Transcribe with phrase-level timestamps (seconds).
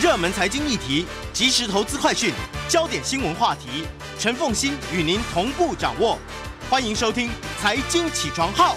[0.00, 2.32] 热门财经议题、即时投资快讯、
[2.70, 3.84] 焦点新闻话题，
[4.18, 6.18] 陈凤欣与您同步掌握。
[6.70, 7.28] 欢迎收听
[7.60, 8.76] 《财经起床号》。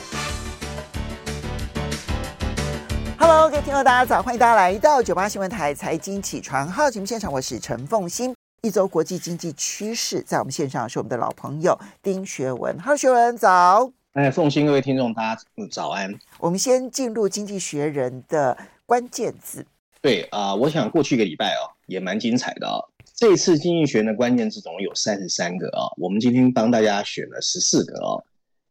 [3.17, 4.21] Hello，各位听众，大家早！
[4.21, 8.35] 欢迎大家来到九八新闻台《财经起床号》节目现场，我是陈凤欣。
[8.61, 12.77] 一周国际经济趋势，在我们线上是我们的老朋友丁学文。
[12.81, 13.89] Hello，学文早。
[14.11, 16.13] 哎，凤欣，各位听众，大家早安。
[16.39, 19.65] 我们先进入《经济学人》的关键字。
[20.03, 22.75] 对啊、我想过去一个礼拜哦，也蛮精彩的哦。
[23.15, 28.21] 这次经济学的关键字总共有三十三个啊、我们今天帮大家选了十四个哦。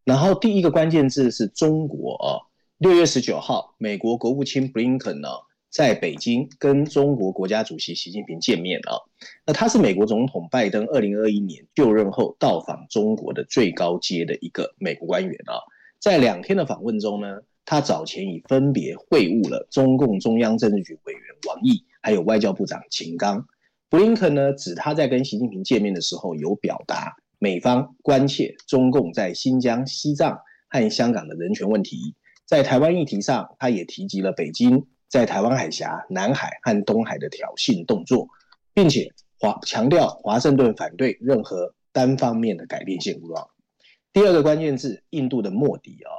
[0.04, 2.36] 然后第一个关键字是中国哦，
[2.76, 5.28] 六月十九号，美国国务卿布林肯呢
[5.70, 9.00] 在北京跟中国国家主席习近平见面啊、哦。
[9.46, 15.60] 那他是美国总统拜登二零二一年就任后到访中国的最高阶的一个美国官员啊、哦。
[15.98, 17.38] 在两天的访问中呢。
[17.64, 23.46] 他早前已分别会晤了中共中央政治局委员王毅，还有外交部长秦刚。
[23.88, 32.14] 布林肯呢，指他在跟习近平见面的时候，有表达美方关切中共在新疆、西藏和香港的人权问题。
[32.46, 38.28] 在台湾议题上，他也提及了北京在台湾海峡、南海和东海的挑衅动作，
[38.74, 43.48] 并且华强调华盛顿反对任何单方面的改变现状。
[44.12, 46.10] 第二个关键字，印度的莫迪啊。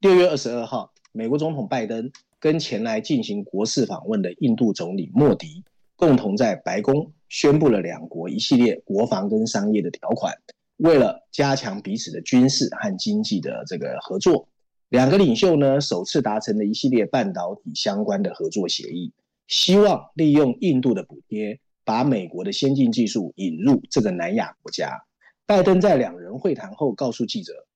[0.00, 5.64] 六月二十二号，美国总统拜登跟前来进行国事访问的印度总理莫迪
[5.96, 10.32] 共同在白宫宣布了两国一系列国防跟商业的条款，
[10.76, 14.48] 为了加强彼此的军事和经济的这个合作，
[14.88, 19.12] 两个领袖呢首次达成了一系列半导体相关的合作协议，
[19.48, 25.02] 希望利用印度的补贴，把美国的先进技术引入这个南亚国家。
[25.44, 27.66] 拜登在两人会谈后告诉记者。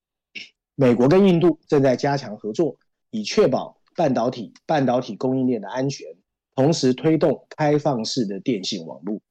[0.75, 2.75] 美国跟印度正在加强合作，
[3.11, 6.07] 以确保半导体、半导体供应链的安全，
[6.55, 9.21] 同时推动开放式的电信网络。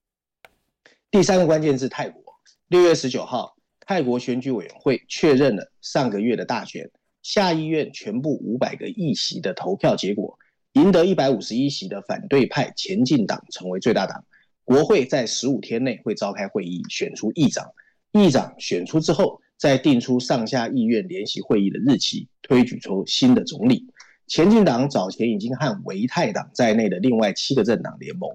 [1.10, 2.22] 第三个关键是泰国。
[2.68, 6.88] 六月十九号，泰国选举委员会确认了上个月的大选，
[7.22, 10.38] 下议院全部五百个议席的投票结果，
[10.74, 14.24] 赢得一百五十一席的反对派前进党成为最大党。
[14.64, 17.68] 国会在十五天内会召开会议，选出议长。
[18.12, 23.86] 议长选出之后，再定出上下议院联席会议的日期，推举出新的总理。
[24.26, 28.28] 前进党早前已经和维泰党在内的另外七个政党联盟，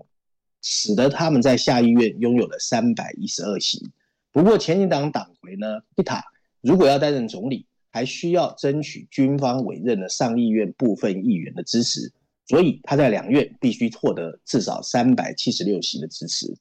[0.61, 3.91] 使得他们在下议院拥有了三百一十二席。
[4.31, 6.23] 不过，前进党党魁呢，皮塔
[6.61, 12.09] 如果要担任总理，还需要争取军方委任的上议院部分议员的支持，
[12.45, 16.55] 所以他在两院必须获得至少三百七十六席的支持。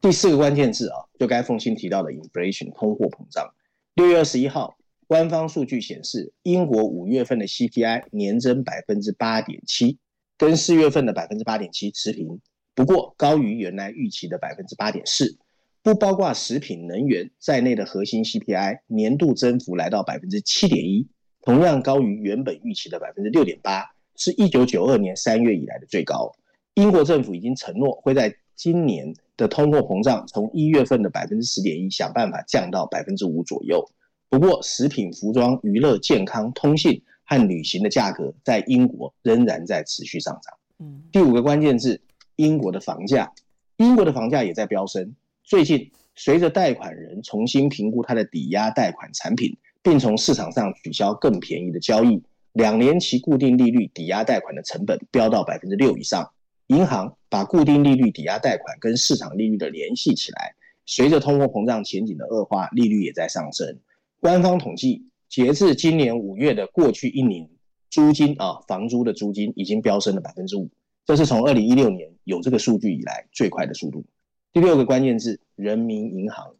[0.00, 3.52] 第四个关键字啊，就该凤馨提到的 inflation 通货膨胀。
[3.96, 4.76] 六月二十一号，
[5.06, 9.96] 官方数据显示，英国五月份的 CPI 年增百分之八点七，
[10.36, 12.38] 跟四月份的百分之八点七持平，
[12.74, 15.38] 不过高于原来预期的百分之八点四。
[15.82, 21.08] 不包括食品、能源在内的核心 CPI 年度增幅来到百分之七点一，
[21.40, 23.82] 同样高于原本预期的百分之六点八，
[24.14, 26.30] 是一九九二年三月以来的最高。
[26.74, 33.86] 英国政府已经承诺会在今年的通货膨胀从一月份的百分之十点一想办法降到百分之五左右。
[34.28, 40.54] 不过，食品、服装、娱乐、健康、通信和旅行的价格在英国仍然在持续上涨。
[40.78, 42.00] 嗯，第五个关键字：
[42.34, 43.32] 英国的房价。
[43.76, 45.14] 英国的房价也在飙升。
[45.44, 52.22] 最近，随着贷款人重新评估他的抵押贷款产品，并从市场上取消更便宜的交易，
[52.54, 56.28] 两年期固定利率抵押贷款的成本飙到百分之六以上。
[56.68, 60.54] 银行把固定利率抵押贷款跟市场利率的联系起来，
[60.84, 63.78] 随着通货膨胀前景的恶化，利率也在上升。
[64.18, 67.48] 官方统计，截至今年五月的过去一年，
[67.88, 70.68] 租金啊，房租的租金已经飙升了百分之五，
[71.04, 74.04] 这是从二零一六年有这个数据以来最快的速度。
[74.52, 76.54] 第六个关键字，人民银行。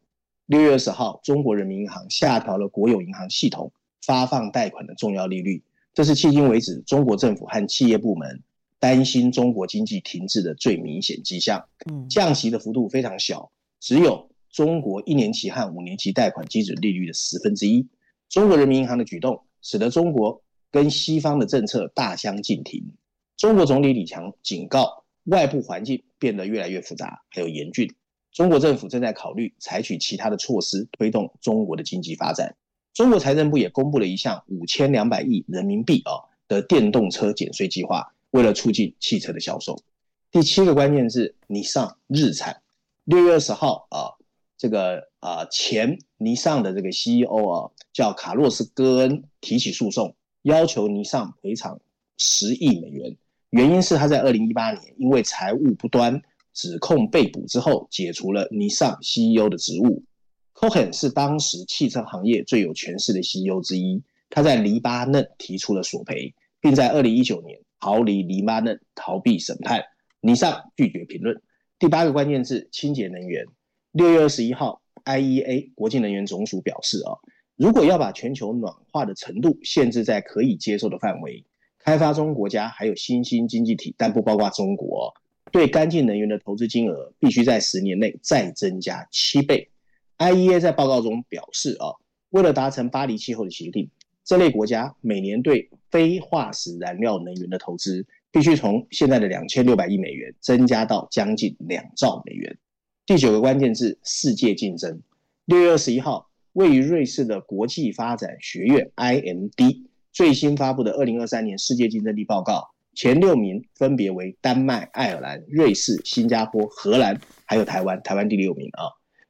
[0.47, 3.73] 六月二十号，中国人民银行下调了国有银行系统
[4.05, 8.41] 发放贷款的重要利率，这是迄今为止中国政府和企业部门。
[8.79, 11.69] 担心中国经济停滞的最明显迹象。
[12.09, 13.51] 降息的幅度非常小，
[13.81, 17.87] 只有中国一年期和五年期贷款基准利率的十分之一。
[18.29, 22.93] 中国人民银行的举动，使得中国跟西方的政策大相径庭。
[23.37, 27.95] 中国总理李强警告，外部环境变得越来越复杂，还有严峻。
[28.33, 32.57] 中国政府正在考虑采取其他的措施，推动中国的经济发展。
[32.93, 38.15] 中国财政部也公布了一项五千两百亿人民币啊的电动车减税计划。
[38.37, 39.83] 为了促进汽车的销售，
[40.31, 42.61] 第七个关键字，尼桑日产。
[43.05, 44.13] 六月二十号啊，
[44.59, 51.81] 这个啊前尼桑的这个 CEO 啊叫卡洛斯·戈恩提起诉讼，要求尼桑赔偿
[52.19, 53.17] 十亿美元。
[53.49, 56.21] 原因是他在二零一八年因为财务不端
[56.53, 60.05] 指控被捕之后，解除了尼桑 CEO 的职务。
[60.53, 69.85] Cohen 是当时汽车行业最有权势的 CEO 之一，他在黎巴嫩提出了索赔，并在二零一九年逃离黎巴嫩，逃避审判。
[70.21, 71.41] 尼桑拒绝评论。
[71.79, 73.45] 第八个关键字：清洁能源。
[73.93, 77.13] 六月二十一号，IEA 国际能源总署表示啊，
[77.57, 81.45] 如果要把全球暖化的程度限制在可以接受的范围，
[81.79, 85.15] 开发中国家还有新兴经济体，但不包括中国，
[85.53, 89.71] 对干净能源的投资金额必须在十年内再增加七倍。
[90.19, 91.93] IEA 在报告中表示啊，
[92.31, 93.91] 为了达成巴黎气候的协定，
[94.27, 98.05] 这类国家每年对非化石燃料能源的投资。
[98.33, 102.59] 必须从现在的两千六百亿美元增加到将近两兆美元。
[103.07, 105.01] 第九个关键字：世界竞争。
[105.47, 118.85] 六月二十一号，位于瑞士的国际发展学院 （IMD） 最新发布的二零二三年世界竞争力报告，前六名分别为丹麦、爱尔兰、瑞士、新加坡、荷兰，还有台湾，台湾第六名啊。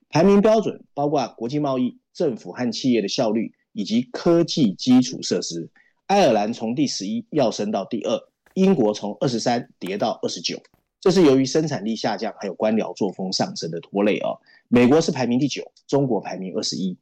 [0.08, 5.68] 排名标准包括国际贸易、政府和企业的效率以及科技基础设施。
[6.06, 8.18] 爱尔兰从第十一要升到第二。
[8.54, 10.58] 英国从二十三跌到二十九，
[10.98, 14.40] 这是由于生产力下降，还有官僚作风上升的拖累哦。
[14.68, 16.96] 美国是排名第九，中国排名二十一。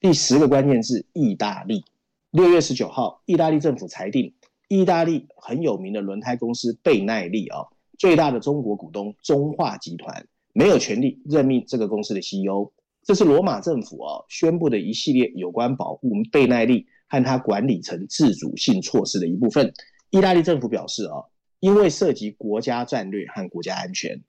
[0.00, 1.84] 第十个关键字：意大利。
[2.30, 4.32] 六月十九号，意大利政府裁定，
[4.68, 7.66] 意大利很有名的轮胎公司贝耐利啊，
[7.98, 12.72] 最大的中国股东中化集团没有权利任命这个公司的 CEO。
[13.04, 19.72] 这是罗马政府啊宣布的一系列有关保护贝耐利和他管理层自主性措施的一部分。
[20.10, 21.24] 意大利政府表示，啊，
[21.60, 24.22] 因为涉及国家战略和国家安全，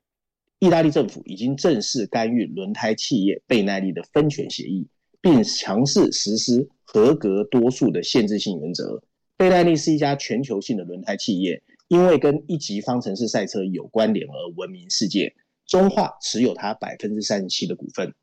[0.60, 4.88] 意大利政府已经正式干预轮胎企业贝耐利的分权协议，
[5.22, 9.02] 并强势实施合格多数的限制性原则。
[9.38, 15.34] 贝耐利是一家全球性的轮胎企业，因为跟一级方程式赛车有关联而闻名世界。
[15.68, 18.14] 中化持有它百分之三十七的股份。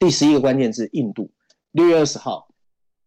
[0.00, 1.28] 第十一个关键字：印度。
[1.72, 2.48] 六月二十号，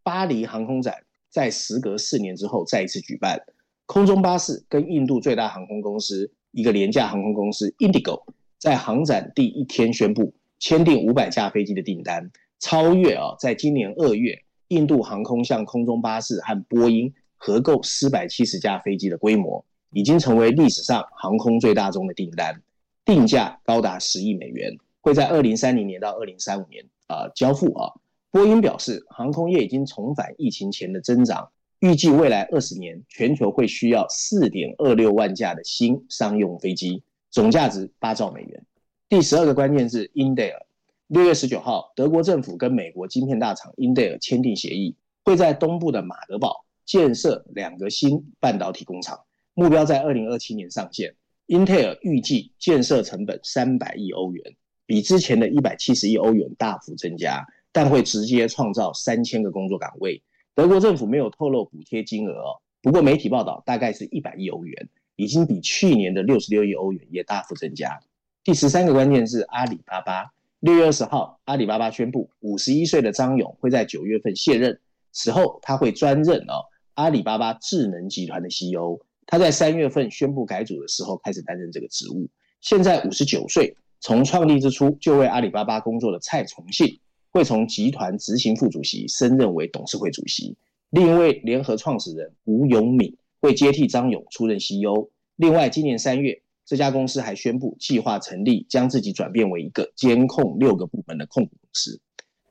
[0.02, 0.94] 巴黎航空展。
[1.30, 3.40] 在时隔四年之后再一次举办，
[3.86, 8.22] 空中巴士跟印度最大航空公司一个廉价航空公司 Indigo
[8.58, 12.30] 在航展第一天宣布签订五百架飞机的订单，
[12.60, 22.62] 超越啊，在今年二月印度航空向空中巴士和波音合购四百七十架飞机的规模，已经成为历史上航空最大宗的订单，
[23.06, 27.92] 定价高达十亿美元，会在二零三零年到二零三五年啊、呃、交付啊。
[28.30, 31.50] 波音表示，航空业已经重返疫情前的增长，
[31.80, 38.64] 预计未来二十年全球会需要四点二六万架的新商用飞机，总价值八兆美元。
[39.10, 40.66] 第十二个关键字：英特尔。
[41.08, 49.20] 六月十九号，德国政府跟美国晶片大厂英特尔签订协议，会在东部的马德堡建设两个新半导体工厂，
[49.52, 51.14] 目标在二零二七年上线。
[51.44, 54.56] 英特尔预计建设成本三百亿欧元，
[54.86, 57.46] 比之前的一百七十亿欧元大幅增加。
[57.74, 60.22] 但会直接创造三千个工作岗位。
[60.54, 67.98] 德国政府没有透露补贴金额，不过媒体报道大概是一百亿欧元，已经比去年的六十六亿欧元也大幅增加。
[68.44, 70.34] 第十三个关键是阿里巴巴。
[70.60, 74.78] 六月二十号，阿里巴巴宣布，五十一岁的张勇会在九月份卸任，
[75.10, 79.00] 此后他会专任哦阿里巴巴智能集团的 CEO。
[79.24, 82.28] 他在三月份宣布改组的时候开始担任这个职务，
[82.60, 86.98] 现在五十九岁，从创立之初就为阿里巴巴工作的蔡崇信。
[87.30, 90.54] 会从集团执行副主席升任为董事会主席，
[90.90, 95.08] 另一位联合创始人吴永敏会接替张勇出任 CEO。
[95.36, 101.98] 另外，今年三月，这家公司还宣布计划成立，将自己转变为一个监控六个部门的控股公司。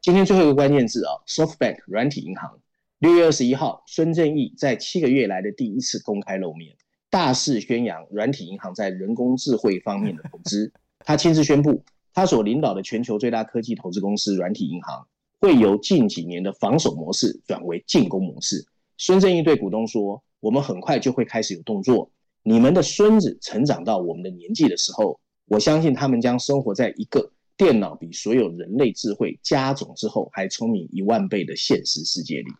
[0.02, 2.60] 今天最后一个关键字啊，SoftBank 软体银行。
[2.98, 6.76] 六月二十一号，孙正义在七个月来的第一次公开露面，
[7.12, 10.74] 大肆宣扬软体银行在人工智慧方面的投资。
[11.06, 11.84] 他亲自宣布。
[12.14, 15.08] 他所领导的全球最大科技投资公司软体银行，
[15.40, 18.66] 会由近几年的防守模式转为进攻模式。
[18.98, 22.12] 孙正义对股东说：“我们很快就会开始有动作。
[22.44, 32.52] 你们的孙子成长到我们的年纪的时候，我相信他们将生活在一个电脑比所有人类智慧加总之后还聪明一万倍的现实世界里。”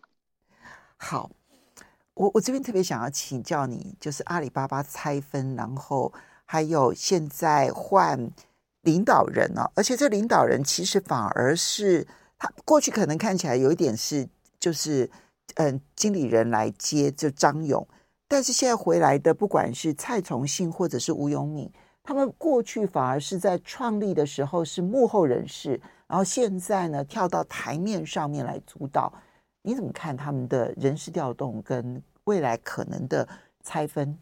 [0.96, 1.30] 好，
[2.14, 6.14] 我我这边特别想要请教你，就是阿里巴巴拆分，然后
[6.52, 8.30] 还有现在换。
[8.84, 9.72] 领导人呢、哦？
[9.76, 12.04] 而且这领导人其实反而是
[12.40, 14.28] 他过去可能看起来有一点是
[14.60, 15.08] 就是
[15.54, 17.88] 嗯经理人来接就张勇，
[18.28, 29.14] 但是现在回来的不管是蔡崇信或者是吴永敏，他们过去反而是在创立的时候是幕后人士，然后现在呢跳到台面上面来主导。
[29.62, 33.30] 你怎么看他们的人事调动跟未来可能的
[33.64, 34.18] 拆分？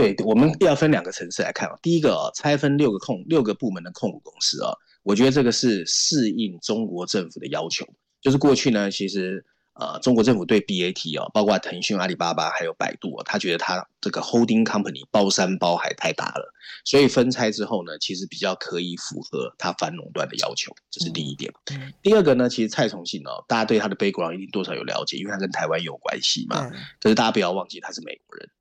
[0.00, 1.74] 对，我们要分两个层次来看啊。
[1.82, 7.86] 第一个啊，拆分六个控六个部门的控股公司啊，我觉得这个是适应中国政府的要求。
[8.20, 16.52] 就是过去呢，其实呃，中国政府对 BAT 啊，包括腾讯、阿里巴巴还有百度啊，他觉得他这个 holding company 包山包海太大了，
[16.84, 21.50] 所以分拆之后呢，其实比较可以符合他反垄断的要求，这是第一点。
[21.72, 26.66] 嗯、第二个呢，其实蔡崇信哦，大家对他的 background 一定多少有了解，因为他跟台湾有关系嘛。
[26.66, 28.52] 嗯、可是大家不要忘记他是美国人，对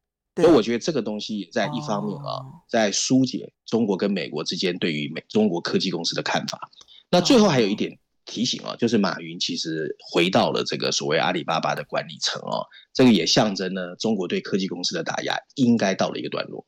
[0.42, 6.70] 所以我觉得这个东西也在一方面啊，哦、在疏解中国跟美国之间对于美中国科技公司的看法。
[7.10, 7.98] 那最后还有一点。
[8.26, 16.64] 提醒啊，就是马云其实回到了这个所谓阿里巴巴的管理层哦，这个也象征呢，中国对科技公司的打压应该到了一个段落。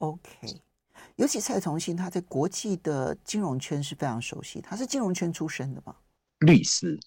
[0.00, 0.60] OK，
[1.16, 5.96] 尤其蔡崇信他在国际的金融圈是非常熟悉，他是金融圈出身的吗？
[6.40, 7.00] 律师，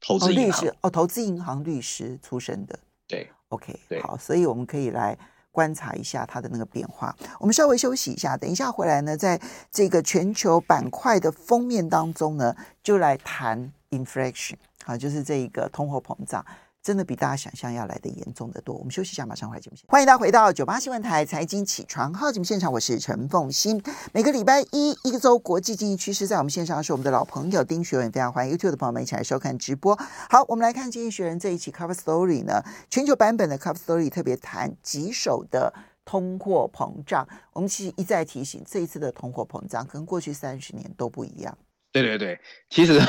[0.00, 2.78] 投资律师哦，投资银行律师出身的。
[3.08, 5.18] 对，OK，对好，所以我们可以来。
[5.58, 7.12] 观察一下它的那个变化。
[7.40, 9.40] 我们稍微休息一下，等一下回来呢，在
[9.72, 16.46] 这个全球板块的封面当中呢，就来谈 inflation 啊，就是这一个通货膨胀。
[16.82, 18.74] 真的比大家想象要来的严重的多。
[18.74, 19.76] 我们休息一下，马上回来节目。
[19.88, 23.82] 欢迎大家回到九八新闻台财经起床号节目现场，我是陈凤欣。
[24.12, 29.98] 每个礼拜一一个周国际经济趋势，在我们线上是我们的老朋友丁学文，非常欢迎 YouTube 的朋友们一起来收看直播。
[30.30, 37.28] 好，我们来看《经济学人》这一期 Cover Story 呢，全球版本的 Cover Story 特别谈棘手的通货膨胀。
[37.52, 41.58] 我们其实一再提醒，这一次的通货膨胀跟过去三十年都不一样。
[41.90, 43.00] 对对对，其实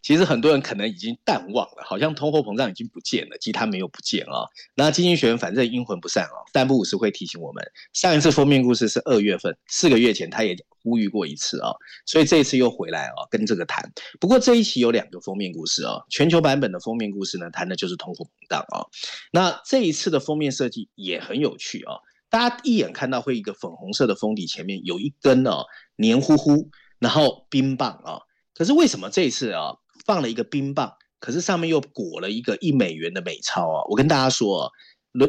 [0.00, 4.46] 其实很多人可能已经淡忘了，好像通货膨胀已经不见了，其实它没有不见啊。
[4.76, 7.62] 那经济学人反正阴魂不散啊，三不五时会提醒我们。
[7.92, 11.72] 上一次封面故事是二月份，四个月前他也呼吁过一次啊，
[12.06, 13.92] 所以这一次又回来啊，跟这个谈。
[14.20, 18.86] 不过这一期有两个封面故事啊，全球版本的封面故事呢，谈的就是通货膨胀啊。
[19.32, 21.96] 那这一次的封面设计也很有趣啊，
[22.30, 25.64] 大家一眼看到会一个粉红色的封底，前面有一根啊
[25.96, 26.70] 黏糊糊。
[27.00, 28.20] 然后冰棒啊，
[28.54, 33.82] 可是为什么这一次啊放了一个冰棒，可是上面又裹了一个一美元的美钞啊？
[33.88, 34.70] 我跟大家说啊，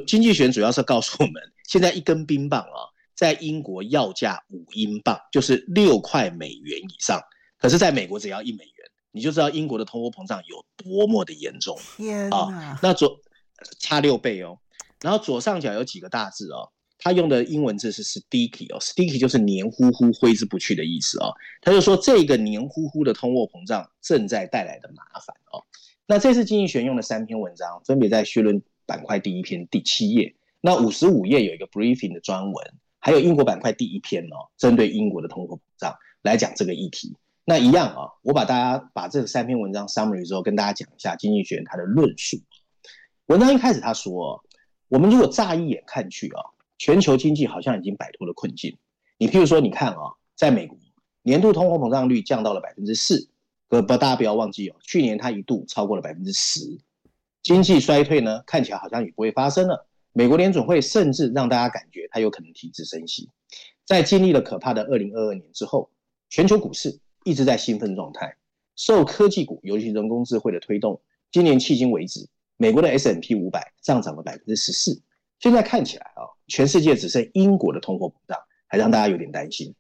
[0.06, 7.22] 经济学主要是告诉我们， 现在一根冰棒啊，在英国要价五英镑，就是六块美元以上，
[7.58, 11.78] 可是在美国只要一美元，你就知道英国的通货膨胀有多么的严重。
[11.96, 12.38] 天哪！
[12.38, 13.18] 啊，那左
[13.80, 14.60] 差六倍哦，
[15.00, 16.70] 然后左上角有几个大字哦。
[17.04, 21.34] 他用的英文字是 sticky 哦，sticky 就是黏糊糊、挥之不去的意思哦。
[21.60, 25.66] 他就说这个黏糊糊的通货膨胀正在带来的麻烦哦。
[26.06, 37.18] 那这次经济学用的三篇文章，分别在绪论板块第一篇第七页，那五十五页有一个 briefing 的专文，还有英国板块第一篇哦，针对英国的通货膨胀来讲这个议题。
[37.46, 42.38] 那一样啊，我把大家把这三篇文章 summary 之后，跟大家讲一下经济学它的论述。
[43.26, 44.44] 文章一开始他说，
[44.88, 46.44] 我们如果乍一眼看去啊。
[46.82, 48.76] 全球经济好像已经摆脱了困境。
[49.20, 50.76] 你譬如说，你看啊，在美国
[51.22, 53.30] 年度通货膨胀率降到了百分之四，
[53.68, 56.80] 不，大家不要忘记哦，去年它一度超过了百分之十。
[57.44, 59.88] 经济衰退呢，看起来好像也不会发生了。
[60.12, 63.30] 美国联准会甚至让大家感觉它有可能停止升息。
[63.86, 65.92] 在经历了可怕的二零二二年之后，
[66.32, 68.38] 全球股市一直在兴奋状态，
[68.76, 71.00] 受科技股，尤其人工智慧的推动，
[71.32, 75.00] 今年迄今为止，美国的 S&P 五百上涨了百分之十四。
[75.40, 79.74] 现在看起来啊，全世界只剩英国的通货膨胀还让大家有点担心。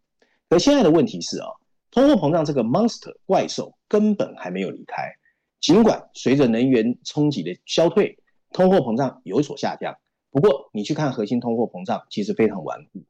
[0.48, 1.50] 可现在的问题是啊，
[1.92, 5.12] 通货膨胀这个 monster 怪兽根本还没有离开。
[5.60, 8.18] 尽管随着能源冲击的消退，
[8.54, 9.98] 通货膨胀有所下降，
[10.32, 13.04] 不过你去看核心通货膨胀，其实非常顽固。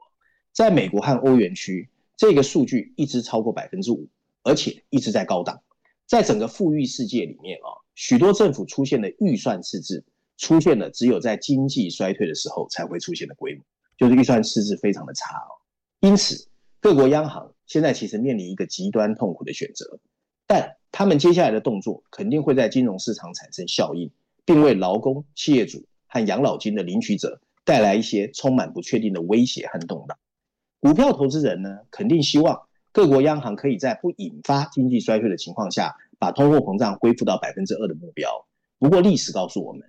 [0.52, 1.88] 在美国和欧元区，
[2.18, 4.10] 这个数据一直超过百分之五，
[4.42, 5.62] 而且一直在高档。
[6.08, 10.04] 在整个富裕世界里面啊，许多政府出现了预算赤字。
[10.42, 13.64] 出现了只有在经济衰退的时候才会出现的规模，
[13.96, 15.62] 就是预算赤字非常的差哦。
[16.00, 16.48] 因此，
[16.80, 20.00] 各国央行现在其实面临一个极端痛苦的选择，
[20.48, 24.10] 但他们接下来的动作肯定会在金融市场产生效应，
[24.44, 30.18] 并为劳工、企业主和养老金的领取者带来一些充满不确定的威胁和动荡。
[30.80, 32.60] 股票投资人呢，肯定希望
[32.92, 38.48] 各国央行可以在不引发经济衰退的情况下，把通货膨胀恢复到百分之二的目标。
[38.80, 39.88] 不过，历史告诉我们。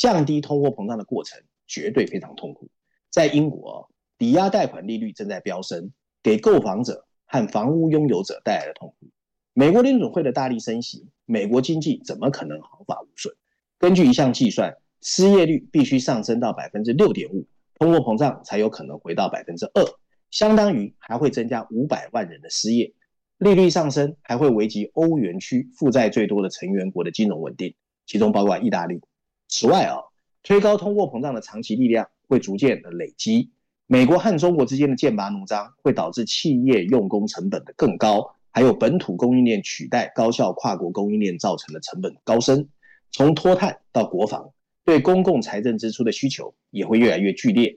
[0.00, 2.70] 降低通货膨胀的过程绝对非常痛苦。
[3.10, 5.92] 在英国，抵押贷款利率正在飙升，
[6.22, 9.10] 给购房者和房屋拥有者带来了痛苦。
[9.52, 13.34] 美国联准会的大力升息，美国经济怎么可能毫发无损？
[13.78, 19.84] 根据一项计算，失业率必须上升到百分之六点五，通货膨胀才有可能回到百分之二，
[20.30, 22.94] 相当于还会增加五百万人的失业。
[23.36, 27.74] 利率上升还会危及欧元区负债最多的成员国的金融稳定，
[28.06, 29.02] 其中包括意大利。
[29.50, 29.98] 此外啊，
[30.44, 33.50] 推高通货膨胀的长期力量会逐渐的累积，
[33.86, 42.68] 美国和中国之间的剑拔弩张，会导致企业用工成本的更高，还有本土供应链取代高效跨国供应链造成的成本高升。
[43.10, 44.52] 从脱碳到国防，
[44.84, 47.76] 对公共财政支出的需求也会越来越剧烈。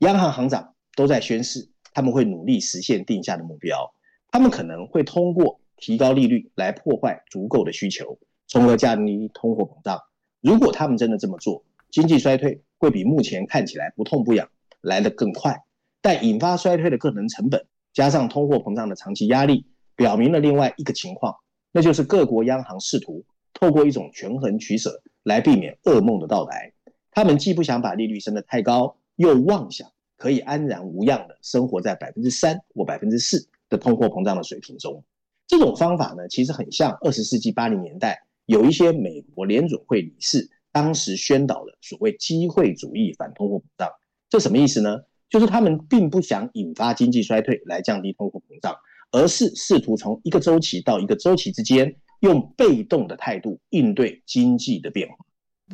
[0.00, 3.94] 央行行长都在宣示，他们会努力实现定下的目标。
[4.30, 9.98] 他们可能会通过提高利率来破坏足够的需求，从而降低通货膨胀。
[10.44, 14.46] 如果他们真的这么做，经济衰退会比目前看起来不痛不痒
[14.82, 15.58] 来得更快。
[16.02, 19.64] 但引发衰退的个人成本，加上通货膨胀的长期压力，
[19.96, 21.34] 表明了另外一个情况，
[21.72, 23.24] 那就是各国央行试图
[23.54, 26.74] 透过一种权衡取舍来避免噩梦的到来。
[27.10, 35.02] 他们既不想把利率升得太高，又妄想可以安然无恙地生活在百分之三或百分之四的通货膨胀的水平中。
[35.46, 43.90] 这种方法呢，其实很像二十世纪八零年代有一些美国联准会理事当时宣导的所谓机会主义反通货膨胀。
[44.28, 44.98] 这什么意思呢？
[45.30, 48.76] 就是他们并不想引发经济衰退来降低通货膨胀，
[49.10, 55.16] 而是试图从一个周期到一个周期之间，用被动的态度应对经济的变化。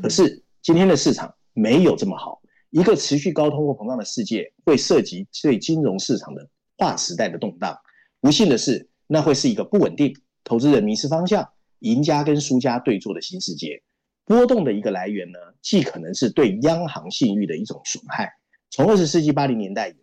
[0.00, 6.48] 可是今天的市场没有这么好，一个持续高通货膨胀的世界会涉及对金融市场的
[6.78, 7.76] 划时代的动荡。
[8.20, 11.46] 不幸的是，那会是一个不稳定、投资人迷失方向、
[11.80, 13.82] 赢家跟输家对坐的新世界。
[14.24, 18.32] 波动的一个来源呢，既可能是对央行信誉的一种损害。
[18.70, 19.98] 从二十世纪八零年代以来，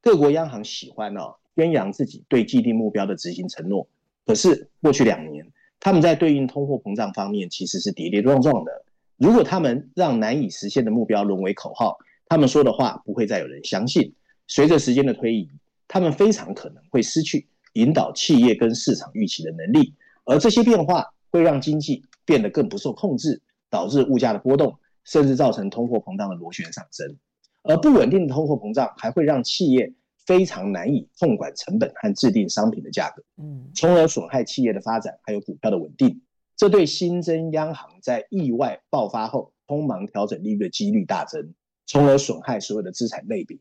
[0.00, 3.86] 各国央行喜欢哦宣扬自己对既定目标的执行承诺。
[4.24, 5.46] 可是过去两年，
[5.78, 8.84] 他们在对应通货膨胀方面其实是跌跌撞撞的。
[9.18, 14.14] 如果他们让难以实现的目标沦为口号，他们说的话不会再有人相信。
[14.48, 15.50] 随着时间的推移，
[15.86, 21.04] 他们非常可能会失去引导企业跟市场预期的能力，而这些变化
[21.36, 27.16] 会让经济变得更不受控制，导致物价的波动，甚至造成通货膨胀的螺旋上升。
[27.62, 29.92] 而不稳定的通货膨胀还会让企业
[30.24, 36.22] 非常难以控管成本和制定商品的价格，嗯，从而损害企业的发展还有股票的稳定。
[36.56, 41.52] 这对新增央行在意外爆发后匆忙调整利率的几率大增，
[41.86, 43.58] 从而损害所有的资产类别，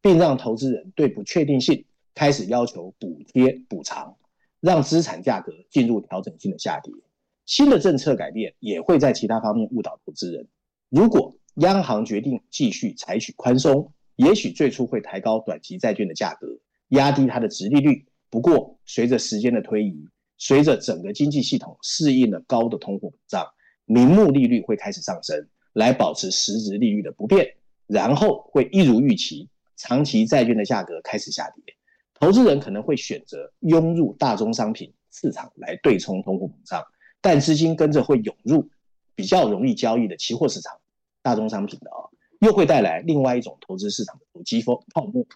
[0.00, 4.16] 并让投资人对不确定性开始要求补贴补偿，
[4.60, 6.92] 让资产价格进入调整性的下跌。
[7.46, 10.46] 新的政策改变也会在其他方面误导投资人。
[10.90, 16.46] 如果央行决定继续采取宽松，也许最初会抬高短期债券的价格，
[16.88, 18.04] 压低它的殖利率。
[18.28, 20.06] 不过，随着时间的推移，
[20.36, 23.46] 随着整个经济系统适应了高的通货膨胀，
[23.84, 27.54] 名目利率会开始上升，来保持实质利率的不变。
[27.86, 31.62] 然后会一如预期，长期债券的价格开始下跌，
[32.18, 36.82] 投资人可能会选择涌入大宗商品市场来对冲通货膨胀，
[37.26, 38.70] 但资金跟着会涌入
[39.16, 40.78] 比较容易交易的期货市场。
[41.22, 42.06] 大宗商品的啊，
[42.38, 45.26] 又会带来另外一种投资市场的投机风泡沫，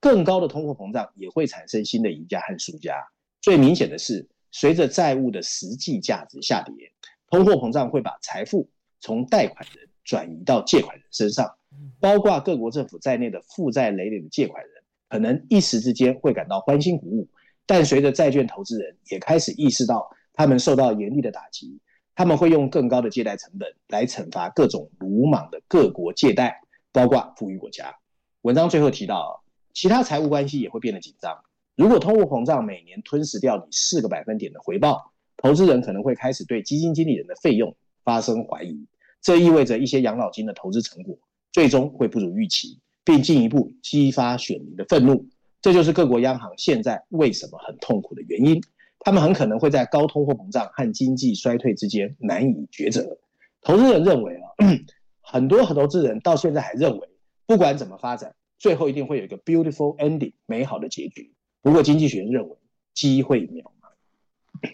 [0.00, 2.94] 更高的通货膨胀也会产生新的赢家和输家。
[3.42, 6.90] 最明显的是，随着债务的实际价值下跌，
[7.28, 8.66] 通货膨胀会把财富
[9.00, 11.54] 从贷款人转移到借款人身上，
[12.00, 14.72] 包括各国政府在内的负债累累的借款人，
[15.10, 17.28] 可能一时之间会感到欢欣鼓舞，
[17.66, 21.80] 但随着债券投资人也开始意识到他们受到严厉的打击。
[22.16, 26.60] 他们会用更高的借贷成本来惩罚各种鲁莽的各国借贷，
[26.92, 27.96] 包括富裕国家。
[28.42, 29.42] 文章最后提到，
[29.72, 31.36] 其他财务关系也会变得紧张。
[31.74, 38.86] 如果通货膨胀每年吞噬掉你四个百分点的回报，投资人可能会开始对基金经理人的费用发生怀疑。
[39.20, 41.18] 这意味着一些养老金的投资成果
[41.50, 45.26] 最终会不如预期，并进一步激发选民的愤怒。
[45.60, 48.62] 这就是各国央行现在为什么很痛苦的原因。
[49.04, 53.18] 他们很可能会在高通货膨胀和经济衰退之间难以抉择。
[53.60, 54.48] 投资人认为啊，
[55.20, 57.08] 很多投资人到现在还认为，
[57.46, 61.32] 不管怎么发展，最后一定会有一个 beautiful ending 美好的结局。
[61.60, 62.56] 不过，经济学人认为
[62.92, 64.70] 机会渺茫。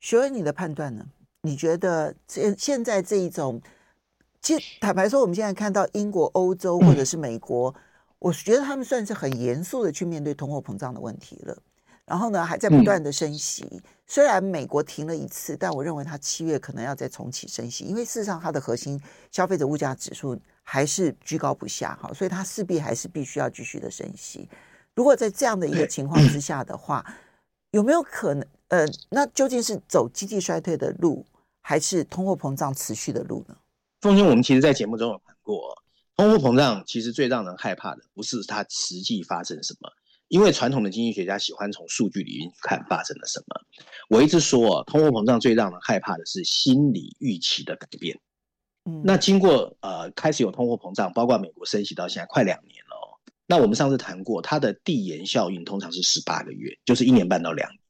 [0.00, 1.06] 学文，你的判断呢？
[1.42, 3.60] 你觉得现现在这一种，
[4.40, 7.74] 其实坦白说，我们现在看到英国、欧洲或者是美国，
[8.18, 11.56] 我觉得他们算是很严肃的去面对通货膨胀的问题了。
[12.06, 13.66] 然后呢，还在不断的升息。
[13.72, 24.48] 嗯、虽然美国停了一次，但我认为它七月可能要再重启升息，因为事实上它的核心消费者物价指数还是居高不下，哈，所以它势必还是必须要继续的升息。
[24.94, 27.04] 如果在这样的一个情况之下的话，
[27.72, 28.46] 有没有可能？
[28.68, 31.24] 呃，那究竟是走经济衰退的路，
[31.60, 33.56] 还是通货膨胀持续的路呢？
[34.00, 35.82] 凤馨，我们其实，在节目中有谈过，
[36.16, 39.88] 通货膨胀其实最让人害怕的，不是它实际发生什么。
[40.28, 43.60] 因为传统的经济学家喜欢从数据里面看发生了什么。
[44.08, 48.18] 我一直说，通货膨胀最让人害怕的是心理预期的改变。
[48.84, 57.80] 嗯，那经过呃开始有通货膨胀，包括美国升息到现在快两年了，哦那我们上次谈过，它的递延效应通常是十八个月，就是一年半到两年。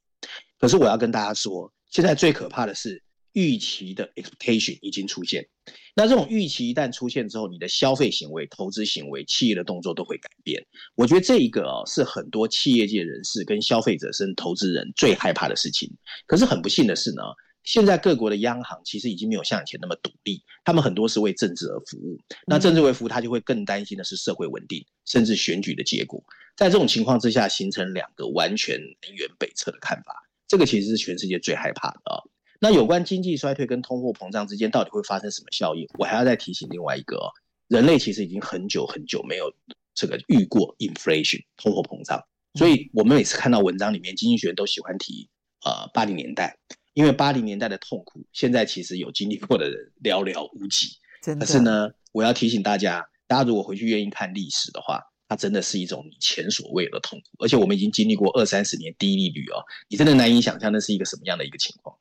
[0.59, 3.01] 可是我要跟大家说，现在最可怕的是
[3.33, 5.47] 预期的 expectation 已经出现。
[5.95, 10.65] 那这种预期一旦出现之后，你的消费行为、投资行为、企业的动作都会改变。
[10.95, 15.91] 我觉得这一个哦，是很多企业界人士跟消费者甚至投资人最害怕的事情。
[16.25, 17.23] 可是很不幸的是呢，
[17.63, 22.17] 现在各国的央行其实已经没有像以前那么独立，他们很多是为政治而服务。
[22.45, 26.23] 那政治为服务，他就会更担心的是社会稳定，甚至选举的结果。
[26.55, 30.13] 在这种情况之下，形成两个完全南辕北辙的看法。
[30.47, 32.21] 这个其实是全世界最害怕的啊。
[32.59, 35.87] 那有关经济衰退跟通货膨胀之间到底会发生什么效应？
[35.97, 37.31] 我还要再提醒另外一个哦，
[37.67, 39.53] 人类其实已经很久很久没有
[39.93, 42.23] 这个遇过 inflation 通货膨胀，
[42.55, 45.29] 所以我们每次看到文章里面，经济学人都喜欢提
[45.65, 46.57] 呃八零年代，
[46.93, 50.97] 因为八零年代的痛苦，现在其实有经历过的人寥寥无几。
[51.39, 55.01] 可是呢，我要提醒大家，大家如果回去愿意看历史的话。
[55.29, 61.93] 它真的是一种你前所未有的痛苦，而且我们已经经历过二三十年低利率哦，你真的难以想象那是一个什么样的一个情况。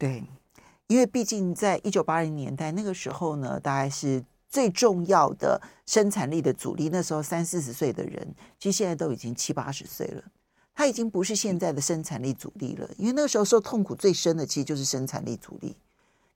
[0.00, 0.24] 对，
[0.86, 10.24] 因为毕竟在一九八零年代那个时候呢，大概是最重要的生产力的主力，那时候三四十岁的人，其实现在都已经七八十岁了，
[10.74, 15.76] 他已经不是现在的生产力主力了，因为那个时候受痛苦最深的其实就是生产力主力。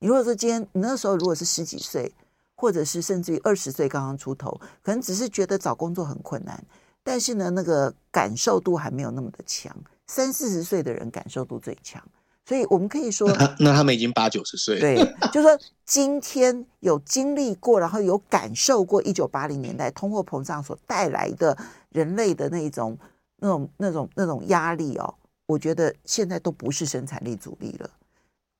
[0.00, 2.14] 你如果说今天你那时候如果是十几岁。
[2.56, 6.64] 或者是甚至于二十岁刚刚出头，可能只是觉得找工作很困难，
[7.02, 9.76] 但是呢，那个感受度还没有那么的强。
[10.06, 12.00] 三四十岁的人感受度最强，
[12.46, 14.78] 所以我们可以说，那，那他们已经八九十岁。
[14.78, 14.96] 对，
[15.32, 21.56] 就是说今天有经历过，然后有感受过一九八零年代通货膨胀所带来的
[21.90, 22.98] 人类的那种、
[23.38, 25.14] 那种、那种、那种压力哦，
[25.46, 27.90] 我觉得现在都不是生产力阻力了。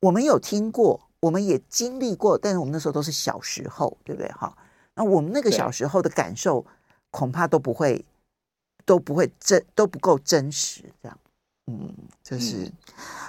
[0.01, 1.01] 我们有听过。
[1.21, 4.31] 我们也经历过，但是我们那时候都是小时候，对不对？
[4.33, 4.55] 哈，
[4.95, 6.63] 那我们那个小时候的感受，
[7.11, 8.05] 恐怕都不会，
[8.85, 11.19] 都不会真，都不够真实，这样。
[11.67, 12.73] 嗯，就是、嗯、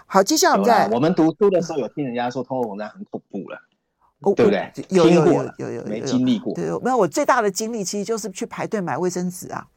[0.05, 0.21] 好。
[0.23, 3.57] 接下来我们在我们读书的时候，有听人家说通货膨胀很恐怖了，
[4.19, 4.71] 哦、对不对？
[4.89, 6.53] 有有有有有没经历过？
[6.53, 6.97] 对，没有。
[6.97, 9.67] 我最大的经历其实就是去排队买卫生纸啊。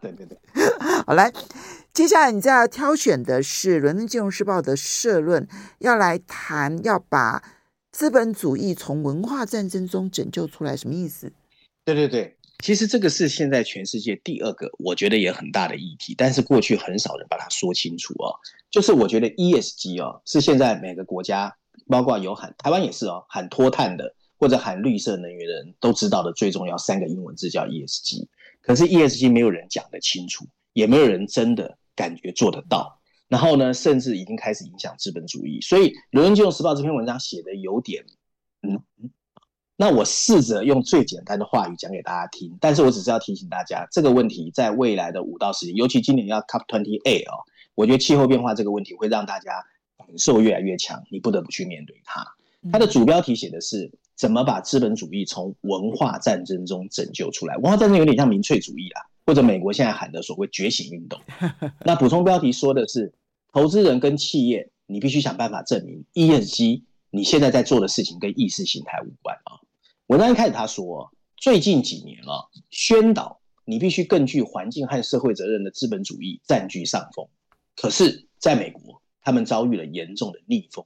[0.00, 0.38] 对 对对，
[1.06, 1.32] 好来。
[1.92, 5.46] 接下来你再要挑选的是《伦敦金融时报》的社论，
[5.80, 7.42] 要来谈要把
[7.90, 11.32] 资本主义从文化战争中拯救出来，什么意思？
[11.84, 18.34] 对对对，其实这个是现在全世界第二个，我觉得也很大的议题，但是过去很少人把它说清楚哦。
[18.70, 21.54] 就是我觉得 ESG 哦，是现在每个国家，
[21.88, 28.26] 包括有喊台湾也是哦，喊脱碳的或者喊绿色能源的人都知道的最重要三个英文字叫 ESG，
[28.60, 31.76] 可是 ESG 没有人讲得清楚，也没有人真的。
[31.96, 35.60] 感觉做得到，然后呢，甚至已经开始影响资本主义。
[35.60, 38.02] 所以《伦敦金融时报》这篇文章写的有点，
[39.80, 42.54] 那我试着用最简单的话语讲给大家听。
[42.60, 47.40] 但是我只是要提醒大家，这个问题在未来的五到十年，尤其今年要 COP twenty eight 哦，
[47.74, 49.64] 我觉得气候变化这个问题会让大家
[49.96, 52.22] 感受越来越强，你不得不去面对它。
[52.70, 57.56] 它的主标题写的是怎么把资本主义从文化战争中拯救出来。
[57.56, 59.00] 文化战争有点像民粹主义啊。
[59.26, 61.20] 或者美国现在喊的所谓觉醒运动，
[61.86, 63.14] 那补充标题说的是，
[63.52, 69.60] 投资人跟企业，你必须想办法证明 ESG 你现在在做的事情跟意识形态无关啊。
[70.10, 77.28] 我刚一开始他说，最近几年啊，宣导你必须更具环境和社会责任的资本主义占据上风，
[77.76, 80.84] 可是在美国，他们遭遇了严重的逆风，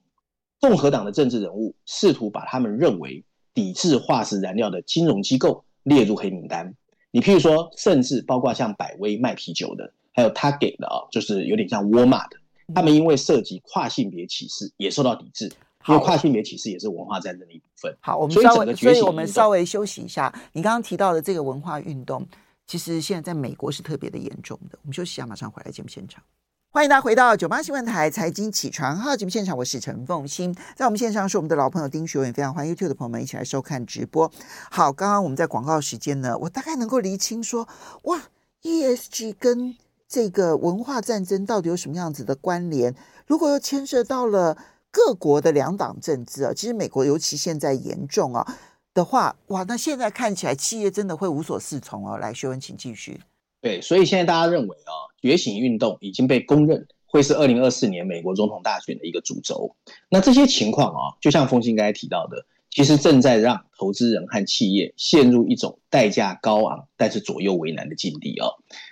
[0.61, 6.75] 共和党的政治人物试图把他们认为抵制化石燃料的金融机构列入黑名单。
[7.11, 12.37] 你譬如说，甚至包括像百威卖啤酒的，还有 Target 的啊，就是有点像沃尔玛的，
[12.75, 15.51] 他们因为涉及跨性别歧视，也受到抵制。
[15.88, 17.97] 因为跨性别歧视也是文化战争的一部分。
[18.01, 20.33] 好，我们稍微，所以我们稍微休息一下。
[20.53, 22.27] 你刚刚提到的这个文化运动，
[22.66, 24.79] 其实现在在美国是特别的严重的。
[24.83, 26.23] 我们休息一下，马上回来节目现场。
[26.70, 34.29] 欢迎大家回到九八新闻台财经起床号节目现场，我是陈凤欣，在我们线上是我们的老朋友丁学文，非常欢迎 YouTube 的朋友们一起来收看直播。
[34.70, 37.68] 好，刚刚我们在广告时间呢，我大概能够厘清说，
[38.03, 38.23] 哇
[38.62, 39.77] ，ESG 跟
[40.09, 42.92] 这个文化战争到底有什么样子的关联？
[43.27, 44.59] 如果又牵涉到了
[44.95, 48.47] 各国的两党政治啊，其实美国尤其现在严重啊
[48.95, 52.17] 的话，哇，那现在看起来企业真的会无所适从哦。
[52.17, 53.21] 来，学文，请继续。
[53.61, 59.75] 对，所以现在大家认为啊，觉醒运动已经被公认会是二零二四年美国总统大选的一个主轴。
[60.09, 68.47] 那这些情况啊，就像凤馨刚才提到的，其实正在让投资人和企业陷入一种代价高昂但是左右为难的境地啊。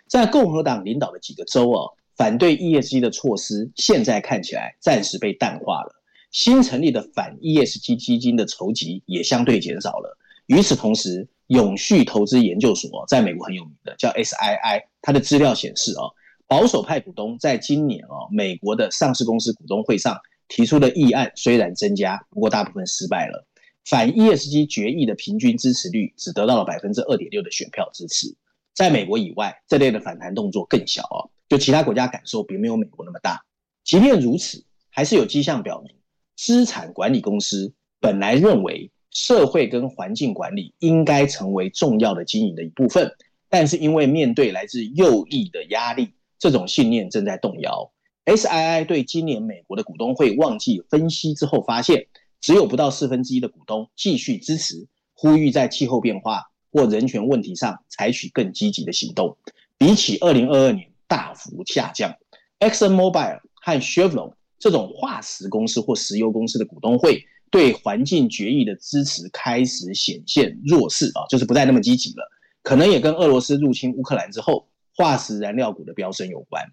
[0.09, 5.95] 在共和党领导的几个州啊，反对 ESG 的措施现在看起来暂时被淡化了，
[6.31, 10.19] 新成立的反 ESG 基金的筹集也相对减少了。
[10.47, 14.83] 与此同时，永续投资研究所，在美国很有名的，叫 SII。
[15.01, 16.11] 它的资料显示啊，
[16.47, 23.47] 保守派股东在今年啊，美国的上市公司股东会上提出的议案虽然增加，不过大部分失败了。
[23.85, 28.37] 反 ESG 决议的平均支持率只得到了百分之二点六的选票支持。
[28.75, 33.45] 在美国以外，这类的反弹动作更小哦，就其他国家感受并没有美国那么大。
[33.85, 35.95] 即便如此，还是有迹象表明，
[36.37, 43.11] 资产管理公司本来认为社会跟环境管理应该成为重要的经营的一部分，
[43.49, 47.93] 但是因为面对来自右翼的压力，这种信念正在动摇。
[48.25, 52.07] SII 对今年美国的股东会旺季分析之后发现，
[52.41, 59.37] 只有不到四分之一的股东继续支持，呼吁在气候变化或人权问题上采取更积极的行动，
[59.77, 62.17] 比起二零二二年大幅下降。
[62.59, 72.27] ExxonMobil 和 Chevron 这种化石公司或石油公司的股东会对环境决议的支持开始显现弱势啊，就是不再那么积极了。
[72.63, 76.65] 可能也跟俄罗斯入侵乌克兰之后化石燃料股的飙升有关，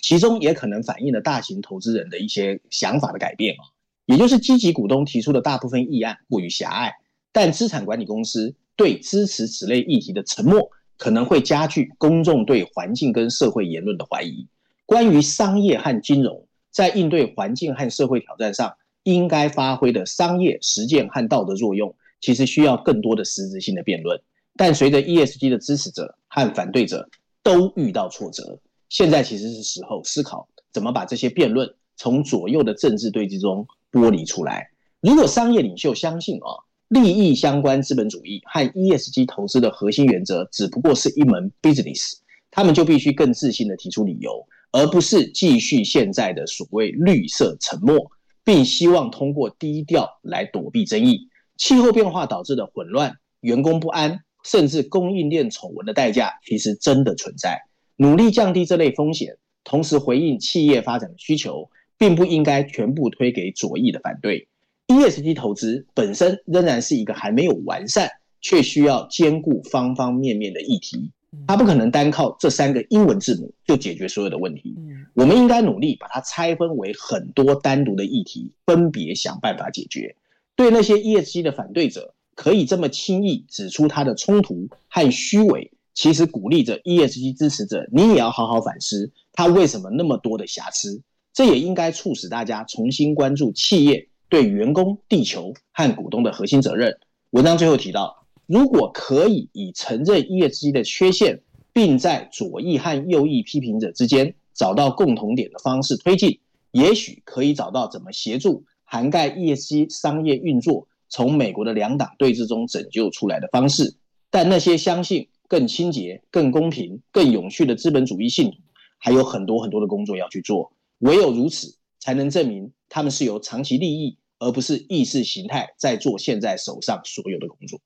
[0.00, 3.68] 其中也可能反映了大型投资人的一些想法的改变啊，
[4.06, 6.94] 也就是积极股东提出的大部分议案过于狭隘，
[7.30, 8.56] 但资产管理公司。
[8.76, 10.70] 对支持此类议题的沉默，
[11.00, 14.46] 可能会加剧公众对环境跟社会言论的怀疑。
[14.84, 24.20] 关于商业和金融在应对环境和社会挑战上应该发挥的商业实践和道德作用，其实需要更多的实质性的辩论。
[24.56, 27.08] 但随着 ESG 的支持者和反对者
[27.42, 28.58] 都遇到挫折，
[28.90, 34.68] 现在其实是时候思考怎么把这些辩论从左右的政治对峙中剥离出来。
[35.00, 36.68] 如果商业领袖相信啊。
[36.90, 42.14] 利益相关资本主义和 ESG 投资的核心原则只不过是一门 business，
[42.50, 48.10] 他们就必须更自信地提出理由，而不是继续现在的所谓绿色沉默，
[48.42, 51.28] 并希望通过低调来躲避争议。
[51.56, 57.60] 气候变化导致的混乱、员工不安，甚至供应链丑闻的代价，其实真的存在。
[57.98, 64.48] 努力降低这类风险，同时回应企业发展的需求，并不应该全部推给左翼的反对。
[64.90, 71.12] ESG 投资本身仍然是一个还没有完善，却需要兼顾方方面面的议题。
[71.46, 74.74] 它不可能单靠这三个英文字母就解决所有的问题。
[75.14, 80.16] 我们应该努力把它拆分为很多单独的议题，分别想办法解决。
[80.56, 91.00] 对那些 ESG 的反对者，可以这么轻易指出它的冲突和虚伪，其实鼓励着 ESG 支持者，你也要好好反思它为什么那么多的瑕疵。
[91.32, 94.08] 这也应该促使大家重新关注企业。
[94.30, 96.96] 对员工、地球和股东的核心责任。
[97.30, 106.40] 文章最后提到，如果可以以承认 ESG 的缺陷，并在左翼和右翼批评者之间找到共同点的方式推进，
[106.70, 113.96] 也许可以找到怎么协助涵盖 ESG 商业运作，从美国的两党对峙中拯救出来的方式。
[114.30, 118.56] 但那些相信更清洁、更公平、更永续的资本主义信徒，
[118.98, 120.72] 还有很多很多的工作要去做。
[120.98, 124.18] 唯有如此，才能证明他们是由长期利益。
[124.42, 127.78] 而不是意识形态在做现在手上所有的工作，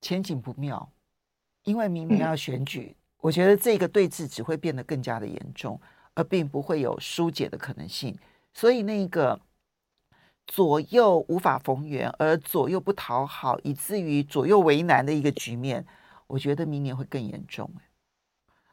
[0.00, 0.90] 前景不妙，
[1.62, 5.80] 因为明年要选举，我觉得这个对峙只会变得更加的严重，
[6.14, 8.18] 而并不会有疏解的可能性。
[8.52, 9.40] 所以那个
[10.48, 15.86] 左右无法逢源，而左右不讨好，以至于左右为难的一个局面，
[16.26, 17.70] 我觉得明年会更严重。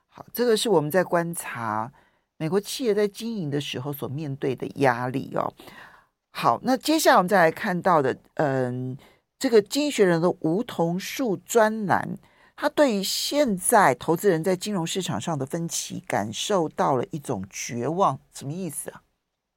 [0.09, 1.93] 好，这个是我们在观察
[2.41, 5.53] 美国企业在经营的时候所面对的压力哦。
[6.31, 8.97] 好，那接下来我们再来看到的，嗯，
[9.37, 12.17] 这个《经济学人》的梧桐树专栏，
[12.55, 19.03] 他对于现在投资人在金融市场上的分歧感受到了一种绝望，什么意思啊？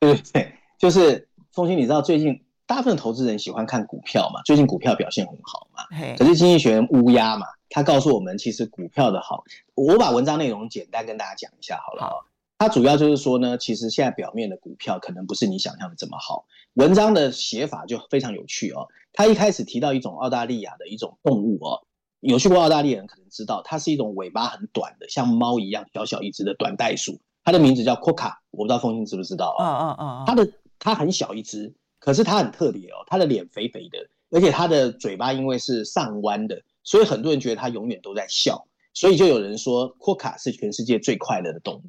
[0.01, 4.43] 对对对，就是凤馨，你知道最近大部分投资人喜欢看股票嘛？
[4.45, 5.85] 最近股票表现很好嘛？
[6.19, 9.43] 可是《经济学人》乌鸦嘛，他告诉我们，其实股票的好，
[9.75, 12.03] 我把文章内容简单跟大家讲一下好了。
[12.03, 12.27] 好
[12.65, 16.47] 它主要就是说呢，其实现在表面的股票可能不是你想象的这么好。
[16.73, 18.89] 文章的写法就非常有趣哦。
[19.13, 21.83] 他一开始提到一种澳大利亚的一种动物哦，
[22.21, 27.21] 有去过澳大利亚人可能知道，它是一种尾巴很短的，像猫一样小小一只的短袋鼠。
[27.45, 29.61] 它的名字叫 Quokka，我不知道凤馨知不知道啊？
[29.61, 30.25] 嗯嗯嗯。
[30.27, 33.05] 它的它很小一只，可是它很特别哦。
[33.07, 33.99] 它的脸肥肥的，
[34.31, 38.67] 而且它的嘴巴因为是上弯的，所以很多人觉得它永远都在笑。
[38.95, 41.83] 所以就有人说 Quokka 是全世界最快乐的动物。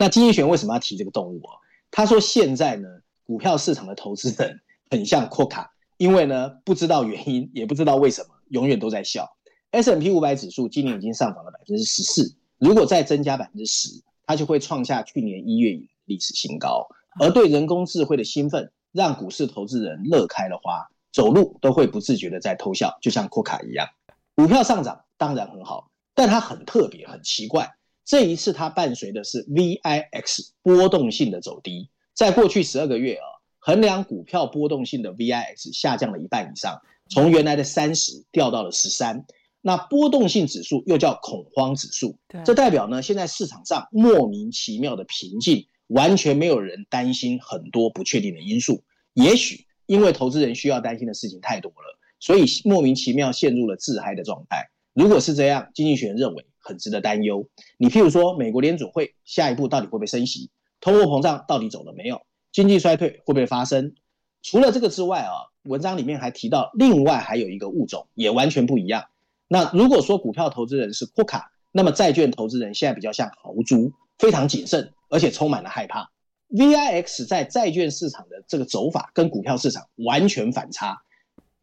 [0.00, 1.52] 那经济学为什么要提这个动物啊？
[1.90, 2.88] 他说现在呢，
[3.26, 5.66] 股票市场的投资人很像 Quokka，
[5.98, 9.28] 因为呢不知道原因，也不知道为什么，永远都在笑。
[9.72, 16.88] S&P 五百指数今年已经上涨了百分之十四，如果再增加百分之十，它就会创下去年一月以来历史新高。
[17.20, 20.88] 而对人工智慧的兴奋，让股市投资人乐开了花。
[21.12, 23.86] 走路都会不自觉的在偷笑，就像库卡一样。
[24.34, 27.74] 股票上涨当然很好，但它很特别，很奇怪。
[28.04, 33.26] 这一次它伴随的是 VIX 波动性的走低，在过去十二个月啊，
[33.58, 39.24] 衡量股票波动性的 VIX 下降了一半以上，从原来的三十掉到了十三。
[39.62, 48.82] 那波动性指数又叫恐慌指数，这代表呢，现在市场上莫名其妙的平静，完全没有人担心很多不确定的因素。
[49.12, 54.70] 也许因为投资人需要担心的事情太多了，所以莫名其妙陷入了自嗨的状态。
[54.94, 57.46] 如果是这样，经济学人认为很值得担忧。
[57.76, 60.48] 你譬如说，美国联准会下一步到底会不会升息？
[60.80, 62.22] 通货膨胀到底走了没有？
[62.52, 63.94] 经济衰退会不会发生？
[64.40, 69.04] 除了这个之外啊，文章里面还提到，另外还有一个物种也完全不一样。
[69.48, 76.10] 那如果说股票投资人是库卡，那么债券投资人现在比较像豪猪，非常谨慎，而且充满了害怕。
[76.50, 81.02] VIX 在债券市场的这个走法跟股票市场完全反差，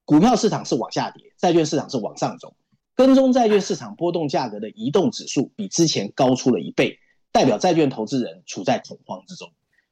[0.06, 2.54] 股票市场是往下跌，债券市场是往上走。
[2.98, 6.98] 跟踪债券市场波动价格的移动指数比之前高出了一倍，
[7.32, 9.48] 代表债券投资人处在恐慌之中。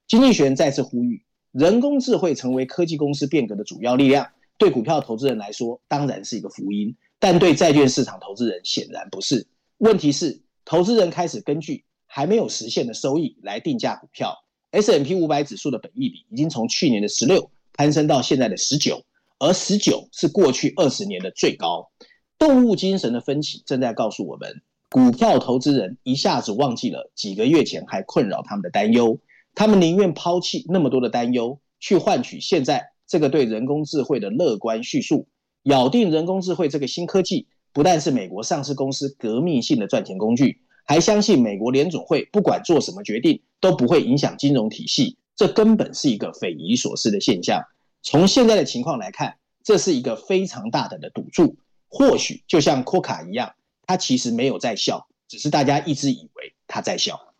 [0.07, 6.95] 经济学人再次呼吁，人工智慧成为科技公司变革的主要力量，对股票投资人来说当然是一个福音。
[7.19, 9.45] 但对债券市场投资人显然不是。
[9.77, 14.35] 问题是，投资人开始根据还没有实现的收益来定价股票。
[14.71, 19.03] S&P 五百指数的本益比已经从去年的十六攀升到现在的十九，
[19.37, 21.87] 而十九是过去二十年的最高。
[22.37, 29.19] 动物精神的分歧正在告诉我们，股票投资人一下子忘记了几个月前还困扰他们的担忧，
[29.53, 35.27] 他们宁愿抛弃那么多的担忧，去换取现在这个对人工智慧的乐观叙述。
[35.63, 47.63] 咬定人工智慧这个新科技不但是美国上市公司革命性的赚钱工具，还相信美国联总会不管做什么决定都不会影响金融体系，这根本是一个匪夷所思的现象。
[48.03, 51.57] 从现在的情况来看，这是一个非常大胆的赌注。
[51.97, 53.55] 或许就像库卡一样，
[53.87, 57.33] 他其实没有在笑，只是大家一直以为他在笑。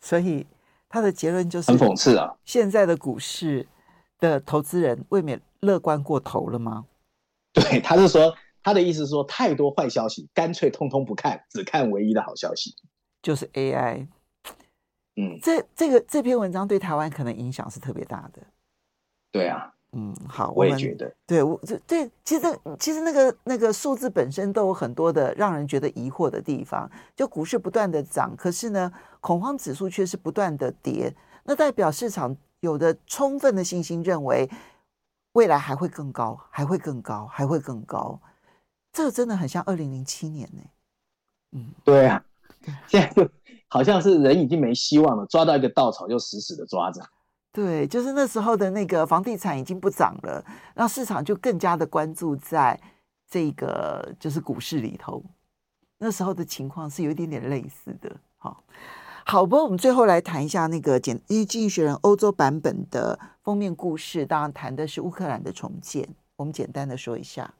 [0.00, 0.46] 所以
[0.88, 2.36] 他的结论就是很讽刺啊！
[2.44, 3.66] 现在的股市
[4.20, 6.86] 的投资人未免乐观过头了吗？
[7.52, 12.76] 对，他是说他的意思是说，太多坏消息，干脆通通不看，只看唯一的好消息，
[13.20, 14.06] 就是 AI。
[15.16, 18.46] 嗯，这这个这篇文章对台湾可能影响是特别大的。
[19.32, 26.90] 对啊，嗯，好，我也觉得，对我这对，其实其实那个那个数字本身都有很多的让人觉得疑惑的地方。
[27.16, 34.48] 就股市不断的涨，可是呢，恐慌指数却是不断的跌，那代表市场有的充分的信心认为。
[35.32, 38.18] 未来还会更高，还会更高，还会更高。
[38.90, 40.62] 这个真的很像二零零七年呢。
[41.52, 42.24] 嗯，对啊，
[42.86, 43.28] 现在就
[43.68, 47.02] 好像是人已经没希望了，抓到一个稻草就死死的抓着。
[47.56, 52.78] 对，就是那时候的那个房地产已经不涨了，然后市场就更加的关注在
[53.26, 55.24] 这个就是股市里头。
[55.96, 58.14] 那时候的情况是有一点点类似的。
[58.36, 58.62] 好。
[59.24, 66.06] 好，不过我们最后来谈一下那个简，因为《经济学人》欧洲版本的封面故事，当然谈的是乌克兰的重建。
[66.36, 67.54] 我们简单的说一下。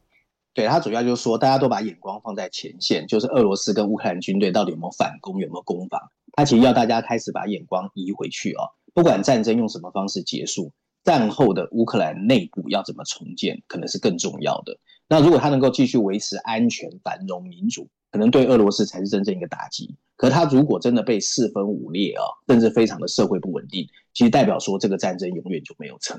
[0.52, 5.98] 对，他主要就是说，大家都把眼光放在前线，就是俄罗斯跟乌克兰军队到底有没有反攻，有没有攻防。
[6.34, 10.72] 他其实要大家开始把眼光移回去哦，不管战争用什么方式结束，
[11.04, 14.74] 战后的乌克兰内部要怎么重建，可能是更重要的。
[15.06, 19.94] 那如果他能够继续维持安全、繁荣、民主，可能对俄罗斯才是真正一个打击。
[20.16, 26.18] 可他如果真的被四分五裂啊，甚至非常的社会不稳定，其实代表说这个战争永远就没有成。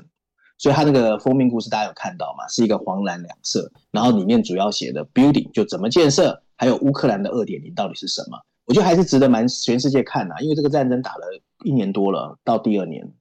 [0.56, 2.46] 所以他那个封面故事大家有看到吗？
[2.46, 8.38] 是一个黄蓝两色，然后里面主要写的 building 就怎么建设，还有乌克兰的二点零到底是什么？
[8.66, 11.26] 我觉得还是值得蛮全世界看呐，因为这个战争打了
[11.64, 13.12] 一年多了，到第二年。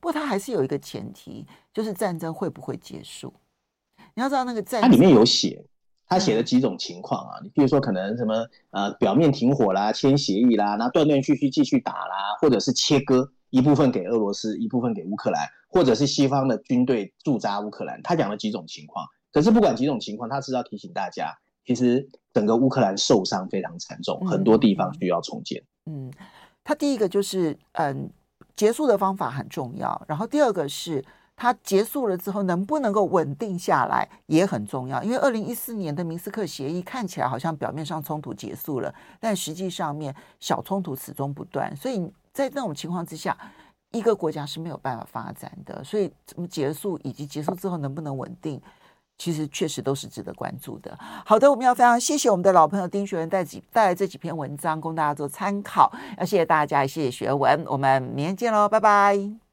[0.00, 3.32] 不过它还是有一个前提，就是战争会不会结束？
[4.14, 5.64] 你要知道那个战争，它里面有写。
[6.10, 8.34] 他写了几种情况啊，你比如说可能什么
[8.70, 18.00] 呃表面停火啦，签协议啦，然后断断续续继续打啦，或者是切割一部分给俄罗斯，一部分给乌克兰，或者是西方的军队驻扎乌克兰。
[18.02, 21.36] 他讲了几种情况，可是不管几种情况，他是要提醒大家，
[21.66, 25.62] 其实整个乌克兰受伤非常惨重，很多地方需要重建。
[25.84, 26.10] 嗯，
[26.68, 28.10] 他第一个就是嗯
[28.54, 31.02] 结束的方法很重要，然后第二个是。
[31.40, 35.00] 它结束了之后，能不能够稳定下来也很重要。
[35.04, 41.72] 因为二零一四年的明斯克协议看起来好像表面上冲突结束了，但实际上面小冲突始终不断。
[41.76, 43.38] 所以在那种情况之下，
[43.92, 45.84] 一个国家是没有办法发展的。
[45.84, 48.60] 所以怎么结束以及结束之后能不能稳定，
[49.18, 50.96] 其实确实都是值得关注的。
[51.24, 55.92] 好的，我们要非常谢谢我们的老朋友丁学文带几带来这几篇文章供大家做参考。
[56.18, 59.38] 要谢谢大家，也谢谢学文，我们明天见喽，拜拜。